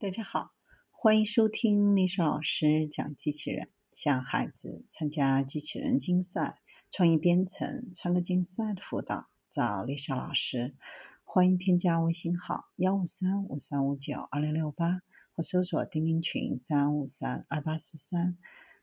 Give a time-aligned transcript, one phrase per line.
[0.00, 0.52] 大家好，
[0.92, 3.68] 欢迎收听丽莎老师讲机器人。
[3.90, 10.76] 向孩子参加机器人竞赛、创意编程、创客竞赛的辅导，找丽莎老师。
[11.24, 15.00] 欢迎添加微信号幺五三五三五九二零六八，
[15.34, 18.38] 或搜索钉钉群三五三二八四三。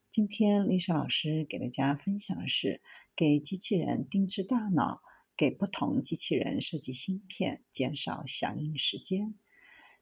[0.10, 2.82] 今天丽莎老师给大家分享的是：
[3.16, 5.00] 给机器人定制大脑，
[5.38, 9.36] 给不同机器人设计芯片，减少响应时间。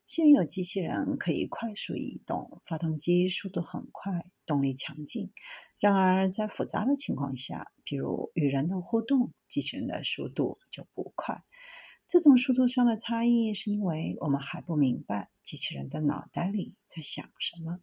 [0.06, 5.32] 现有机器人可以快速移动，发动机速度很快，动力强劲。
[5.80, 11.44] 然而，在复杂的情况下，比如与人的互动，机器人的速度就不快。
[12.08, 17.80] 这种速度上的差异，是因为我们还不明白机器人的脑袋里在想什么。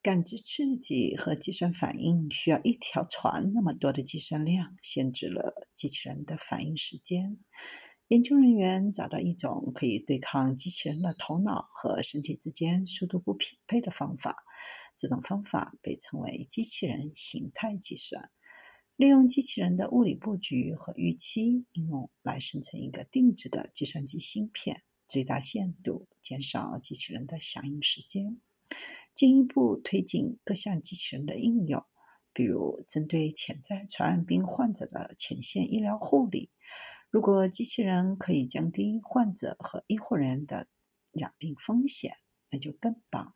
[0.00, 7.38] 感知刺激和计算反应需要一条船那么多的计算量，限制了机器人的反应时间。
[8.08, 14.44] 研究人员找到一种可以对抗机器人的头脑和身体之间速度不匹配的方法。
[14.96, 18.30] 这种方法被称为机器人形态计算，
[18.96, 28.40] 利用机器人的物理布局和预期应用来生成一个定制的计算机芯片，最大限度减少机器人的响应时间。
[29.14, 31.84] 进一步推进各项机器人的应用，
[32.32, 36.50] 比如针对潜在传染病患者的前线医疗护理。
[37.10, 40.68] 如果机器人可以降低患者和医护人员的
[41.10, 42.12] 染病风险，
[42.52, 43.32] 那就更棒了。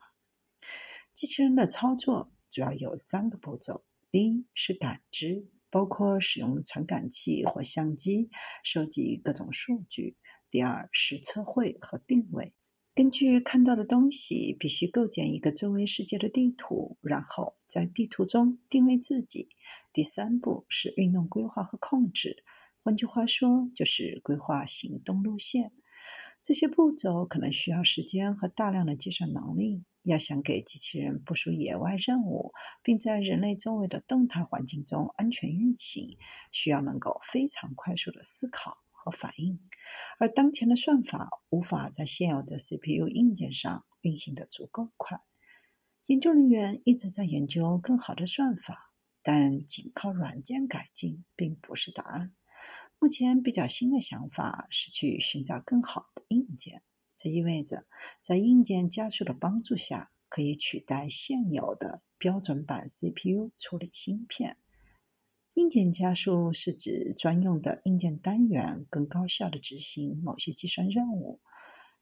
[1.14, 8.28] 机器人的操作主要有三个步骤：第一是感知，包括使用传感器或相机
[8.62, 10.16] 收集各种数据；
[10.50, 12.52] 第二是测绘和定位，
[12.94, 19.48] 根据看到的东西必须构建一个周围世界的地图，然后在地图中定位自己；
[19.94, 22.44] 第三步是运动规划和控制。
[22.84, 25.72] 换句话说，就是规划行动路线。
[26.42, 29.84] 这些步骤可能需要时间和大量的计算能力。
[30.02, 36.18] 要想给机器人部署野外任务，并在人类周围的动态环境中安全运行，
[36.50, 39.60] 需要能够非常快速的思考和反应。
[40.18, 45.20] 而当前的算法无法在现有的 CPU 硬件上运行的足够快。
[46.08, 48.92] 研究人员一直在研究更好的算法，
[49.22, 52.34] 但仅靠软件改进并不是答案。
[52.98, 56.82] 目前比较新的想法是去寻找更好的硬件，
[57.16, 57.86] 这意味着
[58.20, 64.56] 在硬件加速的帮助下，可以取代现有的标准版 CPU 处理芯片。
[65.54, 71.40] 硬件加速是指专用的硬件单元更高效地执行某些计算任务。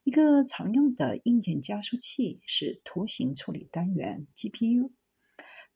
[0.02, 4.92] 一个常用的硬件加速器是图形处理单元 GPU，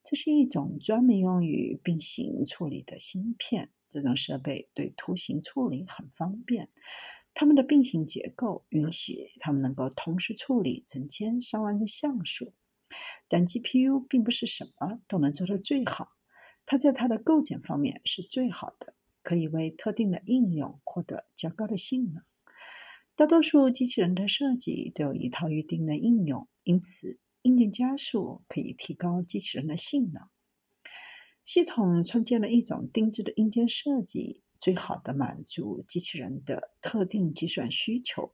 [0.02, 3.73] 这是一种专门用于并行处理的芯片。
[4.00, 6.69] 这种设备对图形处理很方便，
[7.32, 12.53] 它们的并行结构允许它们能够同时处理成千上万的像素。
[13.28, 16.06] 但 GPU 并不是什么都能做得最好，
[16.66, 22.22] 它在它的构建方面是最好的，可以为特定的应用获得较高的性能。
[23.16, 30.28] 大多数机器人的设计都有一套预定的应用，因此硬件加速可以提高机器人的性能。
[31.44, 38.32] 系统创建了一种定制的硬件设计，最好的满足机器人的特定计算需求。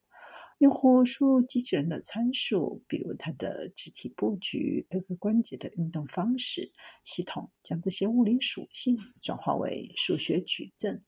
[0.59, 6.71] 用户输入机器人的参数，比如它的肢体布局、各个关节的运动方式，
[7.03, 11.03] 系统将这些物理属性转化为数学矩阵。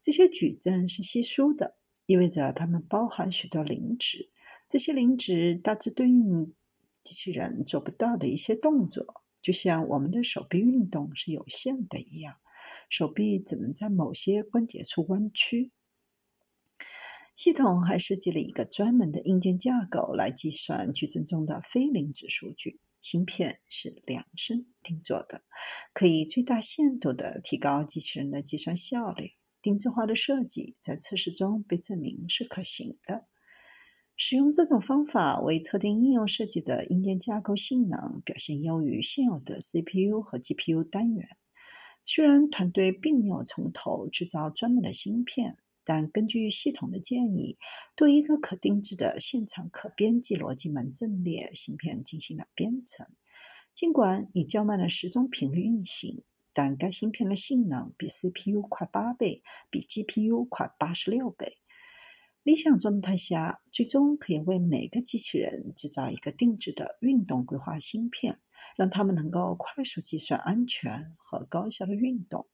[0.00, 1.76] 这些矩阵是稀疏的，
[2.06, 4.28] 意味着它们包含许多零值。
[4.68, 6.52] 这些零值大致对应
[7.02, 9.22] 机器人做不到的一些动作。
[9.42, 12.36] 就像我们的手臂运动是有限的一样，
[12.88, 15.72] 手臂只能在某些关节处弯曲。
[17.34, 22.80] 系统还设计了一个专门的硬件架构来计算矩阵中的非零值数据。
[23.00, 25.42] 芯片是量身定做的，
[25.94, 29.30] 可以最大限度地提高机器人的计算效率。
[29.62, 33.29] 定制化的设计在测试中被证明是可行的。
[34.22, 41.26] 使用这种方法为特定应用设计的硬件架构性能表现优于现有的 CPU 和 GPU 单元。
[42.04, 47.56] 虽然团队并没有从头制造专门的芯片，但根据系统的建议，
[47.96, 53.06] 对一个可定制的现场可编辑逻辑门阵列芯片进行了编程。
[53.72, 56.22] 尽管以较慢的时钟频率运行，
[56.52, 61.54] 但该芯片的性能比 CPU 快八倍，比 GPU 快八十六倍。
[62.42, 68.38] 理想状态下，最终可以为每个机器人制造一个定制的运动规划芯片，
[68.76, 72.48] 让他们能够快速计算安全和高效的运动。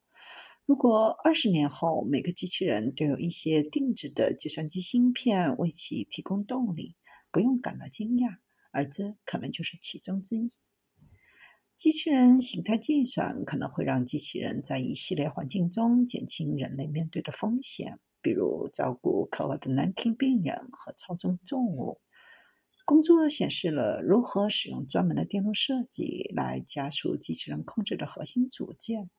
[0.65, 6.97] 如果二十年后每个机器人都有一些定制的计算机芯片为其提供动力，
[7.31, 8.39] 不用感到惊讶，
[8.73, 10.49] 而这可能就是其中之一。
[11.77, 22.01] 机器人形态计算可能会让机器人在一系列环境中减轻人类面对的风险，比如照顾 COVID-19 病人和操纵重物。
[22.85, 29.11] 工作显示了如何使用专门的电路设计来加速机器人控制的核心组件。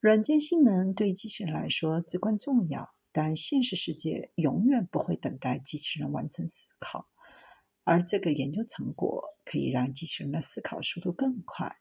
[0.00, 7.08] 软件性能对机器人来说至关重要，但现实世界永远不会等待机器人完成思考。
[7.84, 11.76] 而这个研究成果可以让机器人的思考速度更快。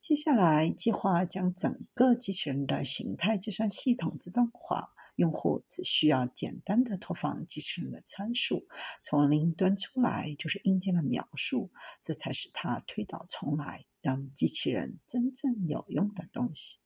[0.00, 8.66] 接下来计划将整个机器人的形态计算系统自动化，用户只需要简单的投放机器人的参数，
[9.02, 11.72] 从零端出来就是硬件的描述，
[12.02, 16.78] 这才是它推倒重来，让机器人真正有用的东西。